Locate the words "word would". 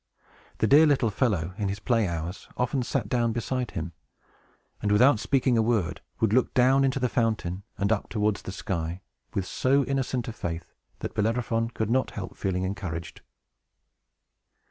5.61-6.33